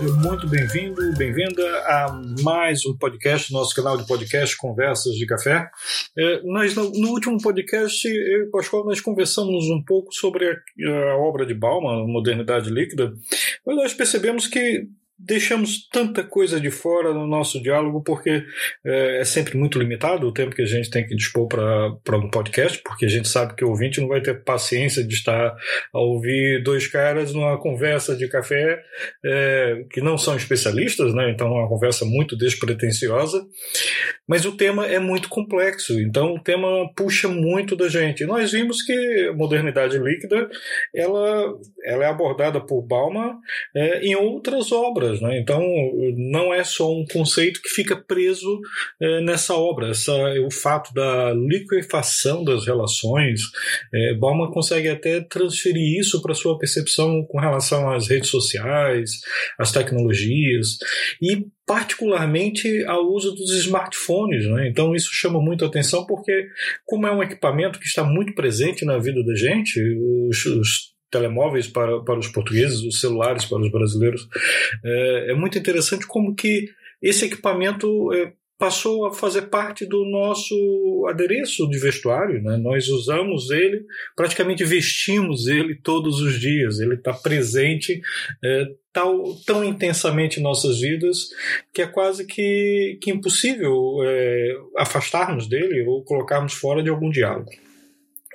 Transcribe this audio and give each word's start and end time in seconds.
Muito 0.00 0.46
bem-vindo, 0.46 1.12
bem-vinda 1.16 1.64
a 1.80 2.22
mais 2.40 2.86
um 2.86 2.96
podcast, 2.96 3.52
nosso 3.52 3.74
canal 3.74 3.96
de 3.96 4.06
podcast 4.06 4.56
Conversas 4.56 5.14
de 5.16 5.26
Café. 5.26 5.68
É, 6.16 6.40
nós, 6.44 6.72
no, 6.76 6.88
no, 6.92 7.08
último 7.08 7.36
podcast, 7.42 8.06
eu 8.06 8.44
e 8.44 8.46
Pascoal, 8.46 8.84
nós 8.84 9.00
conversamos 9.00 9.64
um 9.68 9.82
pouco 9.82 10.14
sobre 10.14 10.48
a, 10.48 11.10
a 11.10 11.16
obra 11.16 11.44
de 11.44 11.52
Bauman, 11.52 12.06
Modernidade 12.06 12.70
Líquida, 12.70 13.12
mas 13.66 13.76
nós 13.76 13.92
percebemos 13.92 14.46
que 14.46 14.86
deixamos 15.18 15.88
tanta 15.88 16.22
coisa 16.22 16.60
de 16.60 16.70
fora 16.70 17.12
no 17.12 17.26
nosso 17.26 17.60
diálogo 17.60 18.02
porque 18.02 18.44
é, 18.84 19.20
é, 19.20 19.24
sempre 19.24 19.58
muito 19.58 19.78
limitado 19.78 20.28
o 20.28 20.32
tempo 20.32 20.54
que 20.54 20.62
a 20.62 20.66
gente 20.66 20.88
tem 20.88 21.04
que 21.04 21.16
dispor 21.16 21.48
para 21.48 22.16
um 22.16 22.30
podcast, 22.30 22.80
porque 22.84 23.04
a 23.04 23.08
gente 23.08 23.26
sabe 23.26 23.54
que 23.56 23.64
o 23.64 23.70
ouvinte 23.70 24.00
não 24.00 24.06
vai 24.06 24.20
ter 24.20 24.44
paciência 24.44 25.02
de 25.02 25.14
estar 25.14 25.56
a 25.92 25.98
ouvir 25.98 26.62
dois 26.62 26.86
caras 26.86 27.34
numa 27.34 27.58
conversa 27.58 28.14
de 28.14 28.28
café 28.28 28.80
é, 29.24 29.84
que 29.90 30.00
não 30.00 30.16
são 30.16 30.36
especialistas, 30.36 31.12
né? 31.12 31.30
então 31.30 31.48
é 31.48 31.60
uma 31.60 31.68
conversa 31.68 32.04
muito 32.04 32.36
despretensiosa, 32.36 33.44
mas 34.26 34.44
o 34.44 34.56
tema 34.56 34.86
é 34.86 35.00
muito 35.00 35.28
complexo, 35.28 35.98
então 36.00 36.34
o 36.34 36.40
tema 36.40 36.68
puxa 36.94 37.26
muito 37.28 37.74
da 37.74 37.88
gente. 37.88 38.24
Nós 38.24 38.52
vimos 38.52 38.82
que 38.82 39.28
a 39.30 39.32
modernidade 39.32 39.98
líquida 39.98 40.48
ela, 40.94 41.54
ela 41.84 42.04
é 42.04 42.08
abordada 42.08 42.60
por 42.60 42.82
Bauman 42.82 43.38
é, 43.74 44.00
em 44.00 44.14
outras 44.14 44.70
obras 44.70 45.07
né? 45.20 45.38
Então, 45.38 45.62
não 46.16 46.52
é 46.52 46.62
só 46.64 46.92
um 46.92 47.04
conceito 47.06 47.60
que 47.62 47.68
fica 47.68 47.96
preso 47.96 48.60
é, 49.00 49.20
nessa 49.20 49.54
obra. 49.54 49.90
Essa, 49.90 50.12
o 50.46 50.50
fato 50.50 50.92
da 50.92 51.32
liquefação 51.34 52.44
das 52.44 52.66
relações, 52.66 53.40
é, 53.92 54.14
Bauman 54.14 54.50
consegue 54.50 54.88
até 54.88 55.20
transferir 55.20 55.98
isso 55.98 56.20
para 56.22 56.34
sua 56.34 56.58
percepção 56.58 57.24
com 57.24 57.38
relação 57.38 57.90
às 57.90 58.08
redes 58.08 58.28
sociais, 58.28 59.20
às 59.58 59.72
tecnologias 59.72 60.78
e 61.20 61.46
particularmente 61.66 62.84
ao 62.86 63.12
uso 63.12 63.34
dos 63.34 63.54
smartphones. 63.58 64.46
Né? 64.46 64.68
Então 64.68 64.94
isso 64.94 65.10
chama 65.12 65.40
muito 65.40 65.64
atenção 65.64 66.06
porque, 66.06 66.46
como 66.86 67.06
é 67.06 67.12
um 67.12 67.22
equipamento 67.22 67.78
que 67.78 67.86
está 67.86 68.02
muito 68.02 68.34
presente 68.34 68.84
na 68.84 68.98
vida 68.98 69.22
da 69.22 69.34
gente, 69.34 69.78
os, 70.28 70.46
os 70.46 70.97
telemóveis 71.10 71.66
para, 71.66 72.00
para 72.00 72.18
os 72.18 72.28
portugueses, 72.28 72.82
os 72.82 73.00
celulares 73.00 73.44
para 73.44 73.60
os 73.60 73.70
brasileiros. 73.70 74.28
É, 74.84 75.32
é 75.32 75.34
muito 75.34 75.58
interessante 75.58 76.06
como 76.06 76.34
que 76.34 76.68
esse 77.00 77.26
equipamento 77.26 78.12
é, 78.12 78.32
passou 78.58 79.06
a 79.06 79.14
fazer 79.14 79.42
parte 79.42 79.86
do 79.86 80.04
nosso 80.04 81.06
adereço 81.08 81.68
de 81.70 81.78
vestuário. 81.78 82.42
Né? 82.42 82.56
Nós 82.56 82.88
usamos 82.88 83.50
ele, 83.50 83.84
praticamente 84.16 84.64
vestimos 84.64 85.46
ele 85.46 85.76
todos 85.76 86.20
os 86.20 86.38
dias. 86.40 86.80
Ele 86.80 86.94
está 86.94 87.12
presente 87.12 88.00
é, 88.44 88.66
tal, 88.92 89.36
tão 89.46 89.64
intensamente 89.64 90.40
em 90.40 90.42
nossas 90.42 90.80
vidas 90.80 91.28
que 91.72 91.80
é 91.80 91.86
quase 91.86 92.26
que, 92.26 92.98
que 93.00 93.12
impossível 93.12 94.00
é, 94.02 94.56
afastarmos 94.76 95.46
dele 95.46 95.86
ou 95.86 96.02
colocarmos 96.02 96.52
fora 96.54 96.82
de 96.82 96.90
algum 96.90 97.10
diálogo. 97.10 97.50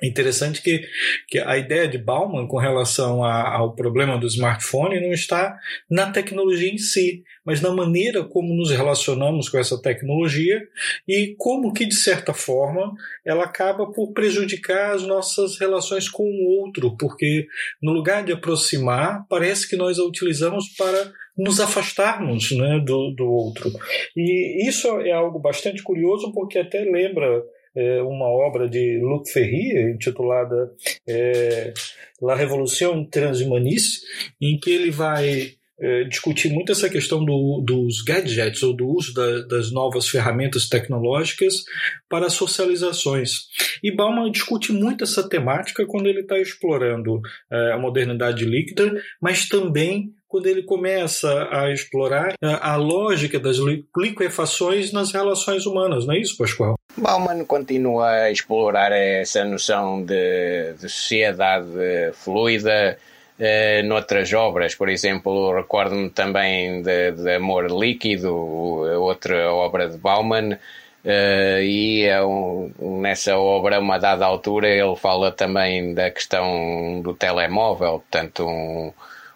É 0.02 0.08
interessante 0.08 0.60
que, 0.60 0.82
que 1.28 1.38
a 1.38 1.56
ideia 1.56 1.86
de 1.86 1.98
Bauman 1.98 2.48
com 2.48 2.58
relação 2.58 3.22
a, 3.22 3.56
ao 3.56 3.74
problema 3.74 4.18
do 4.18 4.26
smartphone 4.26 5.00
não 5.00 5.12
está 5.12 5.56
na 5.88 6.10
tecnologia 6.10 6.68
em 6.68 6.78
si, 6.78 7.22
mas 7.46 7.60
na 7.60 7.72
maneira 7.72 8.24
como 8.24 8.54
nos 8.54 8.72
relacionamos 8.72 9.48
com 9.48 9.56
essa 9.56 9.80
tecnologia 9.80 10.66
e 11.06 11.36
como 11.38 11.72
que, 11.72 11.86
de 11.86 11.94
certa 11.94 12.34
forma, 12.34 12.92
ela 13.24 13.44
acaba 13.44 13.86
por 13.92 14.12
prejudicar 14.12 14.94
as 14.94 15.02
nossas 15.04 15.58
relações 15.60 16.08
com 16.08 16.24
o 16.24 16.60
outro, 16.60 16.96
porque 16.96 17.46
no 17.80 17.92
lugar 17.92 18.24
de 18.24 18.32
aproximar, 18.32 19.24
parece 19.28 19.68
que 19.68 19.76
nós 19.76 19.98
a 19.98 20.04
utilizamos 20.04 20.68
para 20.76 21.12
nos 21.38 21.60
afastarmos 21.60 22.50
né, 22.52 22.80
do, 22.84 23.10
do 23.10 23.26
outro. 23.26 23.70
E 24.16 24.68
isso 24.68 24.88
é 25.00 25.12
algo 25.12 25.38
bastante 25.38 25.82
curioso, 25.82 26.32
porque 26.32 26.58
até 26.58 26.80
lembra 26.80 27.42
é, 27.74 28.02
uma 28.02 28.26
obra 28.26 28.68
de 28.68 28.98
Luc 28.98 29.28
Ferry, 29.30 29.92
intitulada 29.92 30.72
é, 31.06 31.72
La 32.20 32.34
Révolution 32.34 33.04
Transhumaniste, 33.04 34.06
em 34.40 34.58
que 34.58 34.70
ele 34.70 34.90
vai 34.90 35.54
é, 35.80 36.04
discutir 36.04 36.50
muito 36.50 36.72
essa 36.72 36.88
questão 36.88 37.24
do, 37.24 37.62
dos 37.64 38.02
gadgets 38.02 38.62
ou 38.62 38.72
do 38.72 38.86
uso 38.86 39.12
da, 39.12 39.42
das 39.42 39.72
novas 39.72 40.08
ferramentas 40.08 40.68
tecnológicas 40.68 41.64
para 42.08 42.30
socializações. 42.30 43.48
E 43.82 43.90
Bauman 43.90 44.30
discute 44.30 44.72
muito 44.72 45.04
essa 45.04 45.28
temática 45.28 45.84
quando 45.86 46.06
ele 46.06 46.20
está 46.20 46.38
explorando 46.38 47.20
é, 47.50 47.72
a 47.72 47.78
modernidade 47.78 48.44
líquida, 48.44 48.92
mas 49.20 49.48
também 49.48 50.14
quando 50.28 50.46
ele 50.46 50.64
começa 50.64 51.48
a 51.52 51.70
explorar 51.70 52.34
a, 52.42 52.72
a 52.72 52.76
lógica 52.76 53.38
das 53.38 53.56
liquefações 53.96 54.92
nas 54.92 55.12
relações 55.12 55.64
humanas, 55.64 56.06
não 56.06 56.14
é 56.14 56.18
isso, 56.18 56.36
Pascoal? 56.36 56.74
Bauman 56.96 57.44
continua 57.44 58.10
a 58.10 58.30
explorar 58.32 58.90
essa 58.90 59.44
noção 59.44 60.04
de, 60.04 60.72
de 60.74 60.88
sociedade 60.88 61.68
fluida 62.14 62.98
eh, 63.38 63.82
noutras 63.82 64.32
obras. 64.32 64.74
Por 64.74 64.88
exemplo, 64.88 65.54
recordo-me 65.54 66.10
também 66.10 66.82
de, 66.82 67.12
de, 67.12 67.34
Amor 67.34 67.70
Líquido, 67.70 68.32
outra 68.32 69.52
obra 69.52 69.88
de 69.88 69.98
Bauman, 69.98 70.58
eh, 71.04 71.62
e 71.64 72.04
é 72.04 72.24
um, 72.24 72.72
nessa 73.00 73.36
obra, 73.36 73.76
a 73.76 73.80
uma 73.80 73.98
dada 73.98 74.24
altura, 74.24 74.68
ele 74.68 74.96
fala 74.96 75.32
também 75.32 75.92
da 75.94 76.10
questão 76.10 77.00
do 77.02 77.14
telemóvel, 77.14 78.00
portanto, 78.00 78.46
um, 78.46 78.92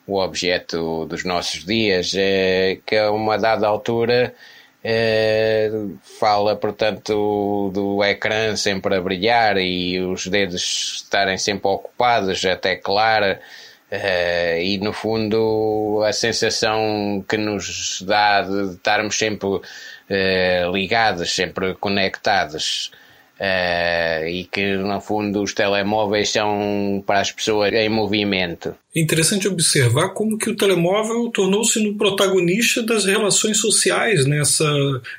o 0.06 0.18
objeto 0.20 1.04
dos 1.06 1.24
nossos 1.24 1.64
dias, 1.64 2.14
eh, 2.16 2.78
que 2.86 2.96
a 2.96 3.10
uma 3.10 3.36
dada 3.38 3.66
altura 3.66 4.34
fala, 6.18 6.56
portanto, 6.56 7.70
do 7.74 8.02
ecrã 8.04 8.56
sempre 8.56 8.96
a 8.96 9.00
brilhar 9.00 9.58
e 9.58 10.00
os 10.00 10.26
dedos 10.26 11.02
estarem 11.02 11.36
sempre 11.36 11.68
ocupados, 11.68 12.44
até 12.44 12.76
clara, 12.76 13.40
é, 13.90 14.62
e 14.62 14.78
no 14.78 14.92
fundo 14.92 16.02
a 16.06 16.12
sensação 16.12 17.24
que 17.28 17.36
nos 17.36 18.02
dá 18.02 18.42
de 18.42 18.74
estarmos 18.74 19.16
sempre 19.16 19.60
é, 20.08 20.68
ligados, 20.72 21.34
sempre 21.34 21.74
conectados. 21.74 22.90
Uh, 23.38 24.26
e 24.26 24.48
que 24.50 24.76
no 24.78 25.00
fundo 25.00 25.40
os 25.40 25.54
telemóveis 25.54 26.30
são 26.30 27.02
para 27.06 27.20
as 27.20 27.30
pessoas 27.30 27.72
em 27.72 27.88
movimento. 27.88 28.74
É 28.96 29.00
interessante 29.00 29.46
observar 29.46 30.08
como 30.08 30.36
que 30.36 30.50
o 30.50 30.56
telemóvel 30.56 31.30
tornou-se 31.30 31.80
no 31.80 31.94
protagonista 31.94 32.82
das 32.82 33.04
relações 33.04 33.58
sociais 33.58 34.26
nessa 34.26 34.66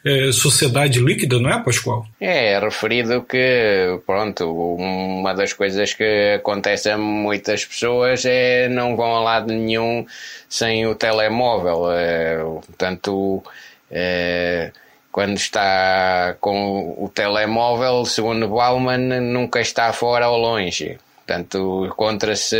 é, 0.04 0.34
sociedade 0.34 1.00
líquida, 1.00 1.40
não 1.40 1.50
é, 1.50 1.64
Pascoal? 1.64 2.06
É, 2.20 2.54
é 2.54 2.60
referido 2.60 3.22
que, 3.22 4.02
pronto, 4.06 4.76
uma 4.76 5.34
das 5.34 5.54
coisas 5.54 5.94
que 5.94 6.34
acontece 6.36 6.90
a 6.90 6.98
muitas 6.98 7.64
pessoas 7.64 8.26
é 8.26 8.68
não 8.68 8.98
vão 8.98 9.16
a 9.16 9.22
lado 9.22 9.54
nenhum 9.54 10.06
sem 10.50 10.86
o 10.86 10.94
telemóvel. 10.94 11.90
É, 11.90 12.38
portanto, 12.38 13.42
é, 13.90 14.72
quando 15.12 15.38
está 15.38 16.36
com 16.40 16.96
o 16.98 17.10
telemóvel, 17.10 18.06
segundo 18.06 18.48
Bauman, 18.48 19.22
nunca 19.22 19.60
está 19.60 19.92
fora 19.92 20.30
ou 20.30 20.38
longe. 20.38 20.98
Portanto, 21.26 21.86
encontra-se 21.86 22.58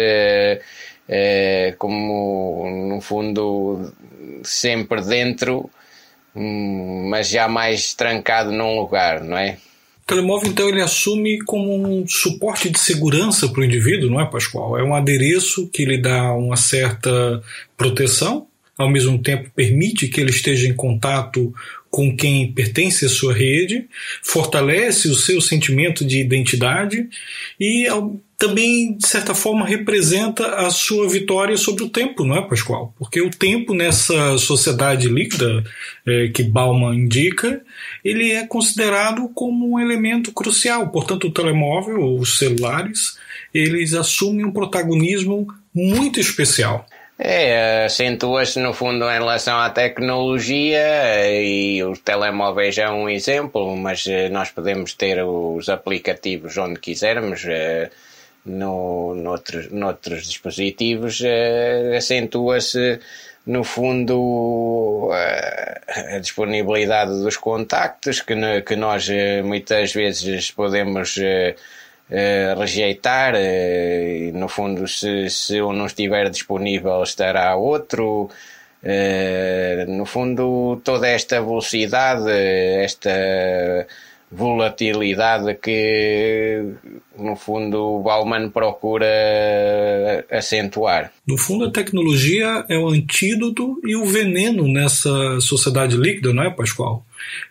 é, 1.08 1.74
como, 1.78 2.88
no 2.88 3.02
fundo, 3.02 3.92
sempre 4.44 5.02
dentro, 5.02 5.70
hum, 6.36 7.08
mas 7.10 7.30
jamais 7.30 7.94
trancado 7.94 8.52
num 8.52 8.80
lugar, 8.80 9.24
não 9.24 9.38
é? 9.38 9.58
O 10.04 10.08
telemóvel, 10.08 10.50
então, 10.50 10.70
ele 10.70 10.82
assume 10.82 11.40
como 11.46 11.74
um 11.74 12.08
suporte 12.08 12.70
de 12.70 12.80
segurança 12.80 13.48
para 13.48 13.62
o 13.62 13.64
indivíduo, 13.64 14.10
não 14.10 14.22
é, 14.22 14.26
Pascoal? 14.26 14.78
É 14.78 14.84
um 14.84 14.96
adereço 14.96 15.68
que 15.68 15.86
lhe 15.86 16.00
dá 16.00 16.34
uma 16.34 16.58
certa 16.58 17.42
proteção, 17.78 18.48
ao 18.80 18.90
mesmo 18.90 19.22
tempo 19.22 19.52
permite 19.54 20.08
que 20.08 20.22
ele 20.22 20.30
esteja 20.30 20.66
em 20.66 20.74
contato 20.74 21.54
com 21.92 22.16
quem 22.16 22.50
pertence 22.54 23.06
à 23.06 23.10
sua 23.10 23.34
rede, 23.34 23.88
fortalece 24.24 25.10
o 25.10 25.16
seu 25.16 25.42
sentimento 25.42 26.06
de 26.06 26.20
identidade 26.20 27.10
e 27.60 27.88
também, 28.38 28.96
de 28.96 29.06
certa 29.06 29.36
forma, 29.36 29.66
representa 29.66 30.46
a 30.66 30.70
sua 30.70 31.10
vitória 31.10 31.58
sobre 31.58 31.84
o 31.84 31.90
tempo, 31.90 32.24
não 32.24 32.38
é, 32.38 32.48
Pascoal? 32.48 32.94
Porque 32.98 33.20
o 33.22 33.30
tempo 33.30 33.74
nessa 33.74 34.38
sociedade 34.38 35.10
líquida 35.10 35.62
é, 36.08 36.30
que 36.30 36.44
Bauman 36.44 36.96
indica, 36.96 37.62
ele 38.06 38.32
é 38.32 38.48
considerado 38.48 39.30
como 39.36 39.74
um 39.74 39.80
elemento 39.80 40.32
crucial. 40.32 40.90
Portanto, 40.90 41.28
o 41.28 41.32
telemóvel, 41.32 42.16
os 42.16 42.38
celulares, 42.38 43.18
eles 43.54 43.94
assumem 43.94 44.46
um 44.46 44.54
protagonismo 44.54 45.48
muito 45.74 46.18
especial. 46.18 46.86
É, 47.22 47.84
acentua-se 47.84 48.60
no 48.60 48.72
fundo 48.74 49.04
em 49.04 49.20
relação 49.20 49.60
à 49.60 49.70
tecnologia 49.70 51.30
e 51.30 51.84
os 51.84 52.00
telemóveis 52.00 52.78
é 52.78 52.90
um 52.90 53.10
exemplo, 53.10 53.76
mas 53.76 54.08
eh, 54.08 54.30
nós 54.30 54.52
podemos 54.52 54.94
ter 54.94 55.22
os 55.26 55.68
aplicativos 55.68 56.58
onde 56.58 56.80
quisermos, 56.80 57.44
eh, 57.46 57.90
no, 58.46 59.14
noutros, 59.16 59.70
noutros 59.70 60.28
dispositivos, 60.28 61.22
eh, 61.22 61.98
acentua-se 61.98 63.02
no 63.46 63.66
fundo 63.66 65.10
a 65.12 66.20
disponibilidade 66.20 67.12
dos 67.22 67.36
contactos 67.36 68.22
que, 68.22 68.36
que 68.62 68.76
nós 68.78 69.10
muitas 69.44 69.92
vezes 69.94 70.52
podemos 70.52 71.18
uh, 72.10 72.60
rejeitar. 72.60 73.34
Uh, 73.36 74.38
no 74.38 74.48
fundo, 74.48 74.88
se, 74.88 75.30
se 75.30 75.62
um 75.62 75.74
não 75.74 75.86
estiver 75.86 76.30
disponível, 76.30 77.04
estará 77.04 77.56
outro. 77.56 78.30
Uh, 78.84 79.92
no 79.92 80.06
fundo, 80.06 80.82
toda 80.84 81.08
esta 81.08 81.42
velocidade, 81.42 82.32
esta 82.32 83.88
volatilidade 84.32 85.56
que, 85.56 86.64
no 87.18 87.36
fundo, 87.36 87.98
o 87.98 88.04
Bauman 88.04 88.50
procura 88.50 89.08
acentuar. 90.30 91.12
No 91.28 91.38
fundo, 91.38 91.66
a 91.66 91.72
tecnologia 91.72 92.64
é 92.70 92.78
o 92.78 92.90
antídoto 92.90 93.80
e 93.84 93.96
o 93.96 94.06
veneno 94.06 94.68
nessa 94.68 95.40
sociedade 95.42 95.98
líquida, 95.98 96.32
não 96.32 96.44
é, 96.44 96.50
Pascoal? 96.52 97.04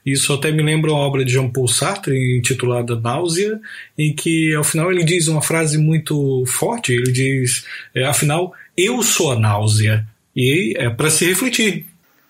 Isso 0.05 0.33
até 0.33 0.51
me 0.51 0.63
lembra 0.63 0.91
uma 0.91 1.01
obra 1.01 1.25
de 1.25 1.33
Jean-Paul 1.33 1.69
Sartre 1.69 2.39
intitulada 2.39 2.99
Náusea, 2.99 3.61
em 3.97 4.15
que 4.15 4.55
ao 4.55 4.65
final 4.65 4.91
ele 4.91 5.05
diz 5.05 5.29
uma 5.29 5.43
frase 5.43 5.79
muito 5.79 6.45
forte. 6.47 6.93
Ele 6.93 7.13
diz: 7.13 7.67
é, 7.95 8.05
afinal, 8.05 8.53
eu 8.77 9.03
sou 9.03 9.33
a 9.33 9.39
náusea. 9.39 10.05
E 10.35 10.75
é 10.77 10.89
para 10.89 11.11
se 11.11 11.27
refletir. 11.27 11.87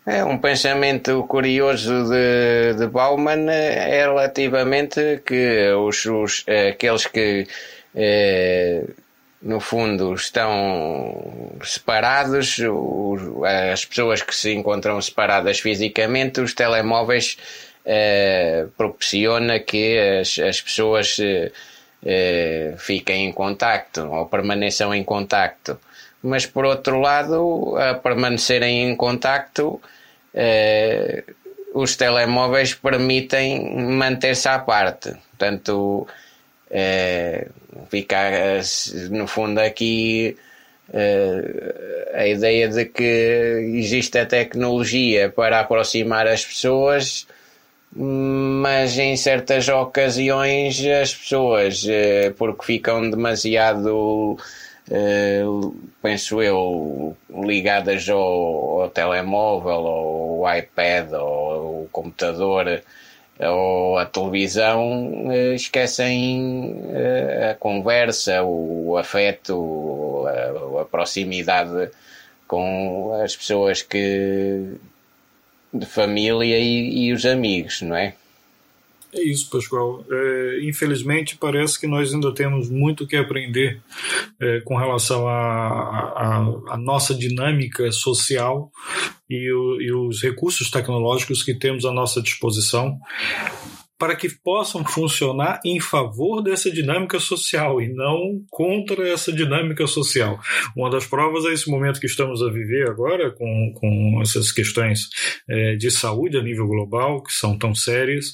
É 0.06 0.24
um 0.24 0.38
pensamento 0.38 1.22
curioso 1.24 1.92
de, 2.04 2.78
de 2.78 2.86
Bauman 2.86 3.50
é 3.50 4.06
relativamente 4.06 5.20
que 5.26 5.70
os, 5.72 6.06
os 6.06 6.46
aqueles 6.48 7.06
que 7.06 7.46
é, 7.94 8.84
no 9.40 9.60
fundo 9.60 10.14
estão 10.14 11.52
separados, 11.62 12.58
os, 12.58 13.44
as 13.72 13.84
pessoas 13.84 14.22
que 14.22 14.34
se 14.34 14.52
encontram 14.52 15.00
separadas 15.00 15.60
fisicamente, 15.60 16.40
os 16.40 16.54
telemóveis 16.54 17.38
é, 17.84 18.66
proporciona 18.76 19.60
que 19.60 19.98
as, 19.98 20.38
as 20.38 20.60
pessoas 20.60 21.16
é, 22.04 22.74
fiquem 22.78 23.26
em 23.26 23.32
contacto 23.32 24.02
ou 24.10 24.26
permaneçam 24.26 24.94
em 24.94 25.04
contacto. 25.04 25.78
Mas 26.22 26.44
por 26.46 26.64
outro 26.64 27.00
lado, 27.00 27.76
a 27.76 27.94
permanecerem 27.94 28.90
em 28.90 28.96
contacto 28.96 29.80
eh, 30.34 31.24
os 31.74 31.96
telemóveis 31.96 32.74
permitem 32.74 33.76
manter-se 33.76 34.48
à 34.48 34.58
parte. 34.58 35.14
Portanto, 35.30 36.06
eh, 36.70 37.48
fica 37.90 38.16
no 39.10 39.26
fundo 39.26 39.58
aqui 39.58 40.36
eh, 40.92 42.10
a 42.14 42.26
ideia 42.26 42.68
de 42.68 42.86
que 42.86 43.72
existe 43.74 44.18
a 44.18 44.26
tecnologia 44.26 45.30
para 45.30 45.60
aproximar 45.60 46.26
as 46.26 46.44
pessoas, 46.44 47.26
mas 47.92 48.98
em 48.98 49.16
certas 49.16 49.68
ocasiões 49.68 50.84
as 50.84 51.14
pessoas, 51.14 51.86
porque 52.36 52.64
ficam 52.64 53.10
demasiado 53.10 54.38
Uh, 54.90 55.74
penso 56.00 56.40
eu, 56.40 57.14
ligadas 57.28 58.08
ao, 58.08 58.80
ao 58.82 58.88
telemóvel, 58.90 59.80
ou 59.80 60.46
ao 60.46 60.56
iPad, 60.56 61.12
ou 61.12 61.20
ao 61.20 61.88
computador, 61.92 62.82
ou 63.40 63.98
a 63.98 64.04
televisão, 64.04 65.26
uh, 65.26 65.54
esquecem 65.54 66.72
uh, 66.72 67.50
a 67.50 67.54
conversa, 67.54 68.42
o, 68.42 68.96
afeto, 68.96 70.24
a, 70.80 70.84
proximidade 70.84 71.90
com 72.46 73.20
as 73.22 73.36
pessoas 73.36 73.82
que 73.82 74.76
de 75.72 75.86
família 75.86 76.58
e, 76.58 77.06
e 77.06 77.12
os 77.12 77.26
amigos, 77.26 77.82
não 77.82 77.94
é? 77.94 78.14
É 79.12 79.22
isso, 79.22 79.48
Pascoal. 79.50 80.04
É, 80.10 80.60
infelizmente, 80.62 81.38
parece 81.38 81.80
que 81.80 81.86
nós 81.86 82.12
ainda 82.12 82.32
temos 82.32 82.68
muito 82.68 83.06
que 83.06 83.16
aprender 83.16 83.80
é, 84.38 84.60
com 84.60 84.76
relação 84.76 85.26
à 85.26 86.76
nossa 86.78 87.14
dinâmica 87.14 87.90
social 87.90 88.70
e, 89.28 89.50
o, 89.50 89.80
e 89.80 89.92
os 89.92 90.22
recursos 90.22 90.70
tecnológicos 90.70 91.42
que 91.42 91.54
temos 91.54 91.84
à 91.86 91.92
nossa 91.92 92.20
disposição 92.20 92.98
para 93.98 94.14
que 94.14 94.28
possam 94.28 94.84
funcionar 94.84 95.60
em 95.64 95.80
favor 95.80 96.40
dessa 96.40 96.70
dinâmica 96.70 97.18
social 97.18 97.82
e 97.82 97.88
não 97.88 98.40
contra 98.48 99.08
essa 99.08 99.32
dinâmica 99.32 99.86
social. 99.88 100.38
Uma 100.76 100.88
das 100.88 101.04
provas 101.04 101.44
é 101.44 101.52
esse 101.52 101.68
momento 101.68 101.98
que 101.98 102.06
estamos 102.06 102.40
a 102.40 102.48
viver 102.48 102.88
agora, 102.88 103.32
com, 103.32 103.72
com 103.74 104.20
essas 104.22 104.52
questões 104.52 105.08
é, 105.48 105.74
de 105.74 105.90
saúde 105.90 106.38
a 106.38 106.42
nível 106.42 106.68
global, 106.68 107.22
que 107.22 107.32
são 107.32 107.58
tão 107.58 107.74
sérias, 107.74 108.32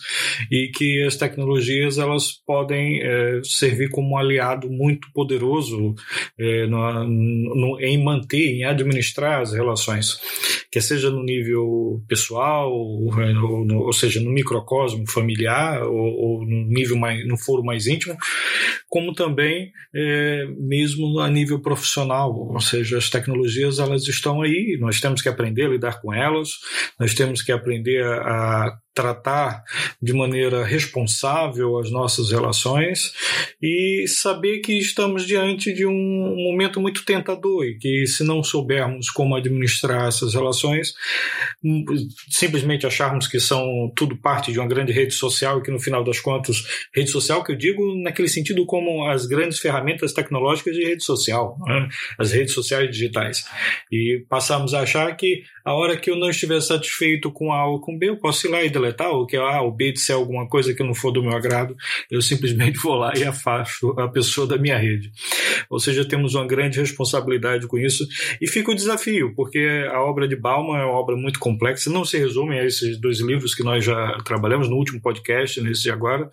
e 0.50 0.68
que 0.68 1.02
as 1.02 1.16
tecnologias 1.16 1.96
elas 1.96 2.32
podem 2.46 3.00
é, 3.02 3.40
servir 3.42 3.88
como 3.88 4.10
um 4.10 4.18
aliado 4.18 4.68
muito 4.70 5.10
poderoso 5.14 5.94
é, 6.38 6.66
no, 6.66 7.04
no, 7.04 7.80
em 7.80 8.02
manter, 8.02 8.50
em 8.50 8.64
administrar 8.64 9.40
as 9.40 9.54
relações, 9.54 10.20
quer 10.70 10.82
seja 10.82 11.10
no 11.10 11.22
nível 11.22 12.02
pessoal, 12.06 12.70
ou, 12.70 13.10
ou 13.72 13.92
seja, 13.94 14.20
no 14.20 14.30
microcosmo 14.30 15.08
familiar 15.08 15.53
ou, 15.82 15.96
ou 15.96 16.46
no 16.46 16.66
nível 16.68 16.96
mais, 16.96 17.26
no 17.26 17.36
foro 17.36 17.64
mais 17.64 17.86
íntimo, 17.86 18.16
como 18.88 19.14
também 19.14 19.72
é, 19.94 20.44
mesmo 20.58 21.20
a 21.20 21.28
nível 21.28 21.60
profissional, 21.60 22.32
ou 22.32 22.60
seja, 22.60 22.98
as 22.98 23.10
tecnologias 23.10 23.78
elas 23.78 24.06
estão 24.06 24.42
aí, 24.42 24.76
nós 24.80 25.00
temos 25.00 25.22
que 25.22 25.28
aprender 25.28 25.66
a 25.66 25.70
lidar 25.70 26.00
com 26.00 26.12
elas, 26.12 26.50
nós 26.98 27.14
temos 27.14 27.42
que 27.42 27.52
aprender 27.52 28.04
a 28.04 28.76
tratar 28.94 29.64
de 30.00 30.12
maneira 30.12 30.64
responsável 30.64 31.78
as 31.78 31.90
nossas 31.90 32.30
relações 32.30 33.12
e 33.60 34.04
saber 34.06 34.60
que 34.60 34.78
estamos 34.78 35.26
diante 35.26 35.72
de 35.72 35.84
um 35.84 36.36
momento 36.36 36.80
muito 36.80 37.04
tentador 37.04 37.64
e 37.64 37.76
que 37.76 38.06
se 38.06 38.22
não 38.22 38.42
soubermos 38.42 39.10
como 39.10 39.34
administrar 39.34 40.06
essas 40.06 40.34
relações, 40.34 40.94
simplesmente 42.30 42.86
acharmos 42.86 43.26
que 43.26 43.40
são 43.40 43.92
tudo 43.96 44.16
parte 44.16 44.52
de 44.52 44.60
uma 44.60 44.68
grande 44.68 44.92
rede 44.92 45.12
social 45.12 45.58
e 45.58 45.62
que 45.62 45.70
no 45.70 45.80
final 45.80 46.04
das 46.04 46.20
contas, 46.20 46.64
rede 46.94 47.10
social 47.10 47.42
que 47.42 47.52
eu 47.52 47.56
digo 47.56 47.94
naquele 47.96 48.28
sentido 48.28 48.64
como 48.64 49.08
as 49.08 49.26
grandes 49.26 49.58
ferramentas 49.58 50.12
tecnológicas 50.12 50.74
de 50.74 50.84
rede 50.84 51.02
social, 51.02 51.58
né? 51.66 51.88
as 52.18 52.30
redes 52.30 52.54
sociais 52.54 52.90
digitais. 52.90 53.44
E 53.90 54.24
passamos 54.28 54.72
a 54.72 54.82
achar 54.82 55.14
que 55.16 55.42
a 55.64 55.72
hora 55.72 55.96
que 55.96 56.10
eu 56.10 56.16
não 56.16 56.28
estiver 56.28 56.60
satisfeito 56.60 57.32
com 57.32 57.52
A 57.52 57.66
ou 57.66 57.80
com 57.80 57.96
B, 57.96 58.10
eu 58.10 58.18
posso 58.18 58.46
ir 58.46 58.50
lá 58.50 58.62
e 58.62 58.68
deletar, 58.84 59.10
ou 59.10 59.26
que 59.26 59.36
A 59.36 59.62
ou 59.62 59.72
B 59.72 59.92
disser 59.92 60.14
alguma 60.14 60.48
coisa 60.48 60.74
que 60.74 60.82
não 60.82 60.94
for 60.94 61.10
do 61.10 61.22
meu 61.22 61.32
agrado, 61.32 61.74
eu 62.10 62.20
simplesmente 62.20 62.78
vou 62.82 62.94
lá 62.94 63.12
e 63.16 63.24
afasto 63.24 63.98
a 63.98 64.08
pessoa 64.08 64.46
da 64.46 64.58
minha 64.58 64.76
rede. 64.76 65.10
Ou 65.70 65.78
seja, 65.78 66.04
temos 66.04 66.34
uma 66.34 66.46
grande 66.46 66.78
responsabilidade 66.78 67.66
com 67.66 67.78
isso. 67.78 68.06
E 68.40 68.46
fica 68.46 68.70
o 68.70 68.74
desafio, 68.74 69.34
porque 69.34 69.86
a 69.90 70.00
obra 70.00 70.28
de 70.28 70.36
Bauman 70.36 70.78
é 70.78 70.84
uma 70.84 70.98
obra 70.98 71.16
muito 71.16 71.38
complexa, 71.38 71.90
não 71.90 72.04
se 72.04 72.18
resume 72.18 72.58
a 72.58 72.64
esses 72.64 73.00
dois 73.00 73.20
livros 73.20 73.54
que 73.54 73.62
nós 73.62 73.84
já 73.84 74.18
trabalhamos 74.24 74.68
no 74.68 74.76
último 74.76 75.00
podcast, 75.00 75.60
nesse 75.60 75.82
de 75.82 75.90
agora. 75.90 76.28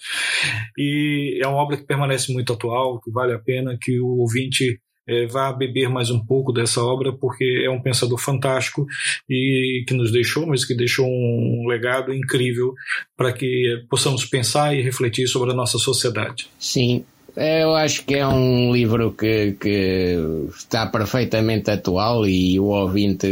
E 0.78 1.40
é 1.42 1.48
uma 1.48 1.58
obra 1.58 1.78
que 1.78 1.86
permanece 1.86 2.32
muito 2.34 2.54
atual, 2.54 3.00
que 3.02 3.12
vale 3.12 3.34
a 3.34 3.40
pena 3.40 3.78
que 3.80 4.00
o 4.00 4.20
ouvinte 4.20 4.80
é, 5.08 5.26
vá 5.26 5.52
beber 5.52 5.90
mais 5.90 6.10
um 6.10 6.20
pouco 6.20 6.52
dessa 6.52 6.82
obra, 6.82 7.12
porque 7.12 7.64
é 7.66 7.70
um 7.70 7.82
pensador 7.82 8.18
fantástico 8.18 8.86
e 9.30 9.84
que 9.88 9.94
nos 9.94 10.12
deixou, 10.12 10.46
mas 10.46 10.64
que 10.66 10.76
deixou 10.76 11.08
um 11.08 11.66
legado 11.68 12.14
incrível 12.14 12.74
para 13.18 13.34
que 13.34 13.84
possamos 13.90 14.26
pensar 14.26 14.76
e 14.76 14.82
refletir 14.82 15.28
sobre 15.28 15.52
a 15.52 15.56
nossa 15.56 15.78
sociedade. 15.78 16.48
Sim, 16.60 17.04
Eu 17.36 17.76
acho 17.76 18.04
que 18.06 18.16
é 18.16 18.28
um 18.28 18.74
livro 18.74 19.14
que, 19.14 19.54
que, 19.54 20.18
está 20.54 20.86
perfeitamente 20.86 21.72
atual 21.72 22.28
e 22.28 22.60
o 22.60 22.66
ouvinte 22.66 23.28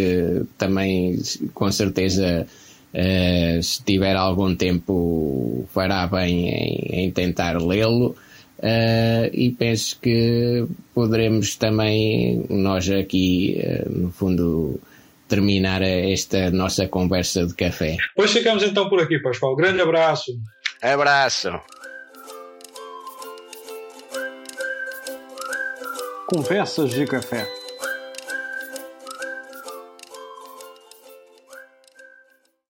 também, 0.58 1.20
com 1.54 1.70
certeza, 1.70 2.48
uh, 2.94 3.62
se 3.62 3.84
tiver 3.84 4.16
algum 4.16 4.56
tempo, 4.56 5.68
fará 5.74 6.08
bem 6.08 6.50
em, 6.50 7.06
em 7.06 7.12
tentar 7.12 7.62
lê-lo. 7.62 8.16
Uh, 8.60 9.32
e 9.32 9.52
penso 9.58 9.98
que 10.02 10.66
poderemos 10.94 11.56
também, 11.56 12.46
nós 12.50 12.90
aqui, 12.90 13.58
uh, 13.64 13.90
no 13.90 14.12
fundo, 14.12 14.80
terminar 15.30 15.82
esta 15.82 16.52
nossa 16.52 16.86
conversa 16.86 17.46
de 17.46 17.54
café. 17.54 17.96
Pois 18.16 18.32
ficamos 18.32 18.64
então 18.64 18.90
por 18.90 19.00
aqui, 19.00 19.18
Pascoal. 19.20 19.56
Grande 19.56 19.82
abraço. 19.82 20.34
Abraço. 20.82 21.50
Conversas 26.28 26.92
de 26.92 27.06
café. 27.06 27.59